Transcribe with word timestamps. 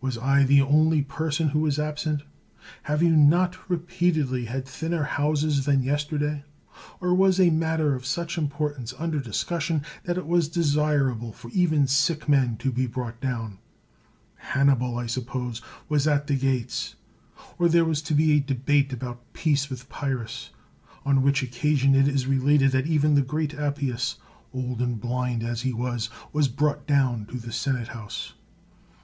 Was 0.00 0.18
I 0.18 0.42
the 0.42 0.60
only 0.62 1.00
person 1.00 1.50
who 1.50 1.60
was 1.60 1.78
absent? 1.78 2.22
Have 2.90 3.04
you 3.04 3.14
not 3.14 3.70
repeatedly 3.70 4.46
had 4.46 4.66
thinner 4.66 5.04
houses 5.04 5.64
than 5.64 5.84
yesterday? 5.84 6.42
Or 7.00 7.14
was 7.14 7.38
a 7.38 7.50
matter 7.50 7.94
of 7.94 8.04
such 8.04 8.36
importance 8.36 8.92
under 8.98 9.20
discussion, 9.20 9.82
that 10.02 10.18
it 10.18 10.26
was 10.26 10.46
153 10.48 10.56
THE 10.56 11.24
WORLD'S 11.24 11.38
FAMOUS 11.38 11.46
ORATIONS 11.46 11.86
desirable 11.86 11.86
for 11.86 11.86
even 11.86 11.86
sick 11.86 12.28
men 12.28 12.56
to 12.56 12.72
be 12.72 12.88
brought 12.88 13.20
down 13.20 13.50
t 13.50 13.56
Hannibal, 14.56 14.98
I 14.98 15.06
suppose, 15.06 15.62
was 15.88 16.08
at 16.08 16.26
the 16.26 16.34
gates, 16.36 16.96
or 17.56 17.68
there 17.68 17.84
was 17.84 18.02
to 18.02 18.14
be 18.14 18.32
a 18.32 18.40
debate 18.40 18.92
about 18.92 19.20
peace 19.32 19.68
wiQi 19.68 19.88
Pyrrhus, 19.88 20.50
on 21.04 21.22
which 21.22 21.44
occasion 21.44 21.94
it 21.94 22.08
is 22.08 22.26
related 22.26 22.72
that 22.72 22.88
even 22.88 23.14
the 23.14 23.22
great 23.22 23.54
Appius, 23.54 24.16
old 24.52 24.82
and 24.82 25.00
blind 25.00 25.44
as 25.44 25.62
he 25.62 25.72
was, 25.72 26.10
was 26.32 26.48
brought 26.48 26.88
down 26.88 27.24
to 27.26 27.38
the 27.38 27.52
senate 27.52 27.86
house. 27.94 28.32